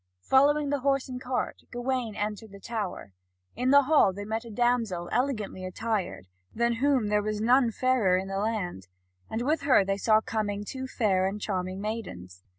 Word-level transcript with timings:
Following 0.23 0.69
the 0.71 0.79
horse 0.79 1.07
and 1.07 1.21
cart, 1.21 1.61
Gawain 1.69 2.15
entered 2.15 2.51
the 2.51 2.59
tower. 2.59 3.13
In 3.55 3.69
the 3.69 3.83
hall 3.83 4.11
they 4.11 4.25
met 4.25 4.43
a 4.45 4.49
damsel 4.49 5.07
elegantly 5.11 5.63
attired, 5.63 6.25
than 6.55 6.77
whom 6.77 7.09
there 7.09 7.21
was 7.21 7.39
none 7.39 7.69
fairer 7.69 8.17
in 8.17 8.27
the 8.27 8.39
land, 8.39 8.87
and 9.29 9.43
with 9.43 9.61
her 9.61 9.85
they 9.85 9.97
saw 9.97 10.19
coming 10.19 10.65
two 10.65 10.87
fair 10.87 11.27
and 11.27 11.39
charming 11.39 11.81
maidens. 11.81 12.41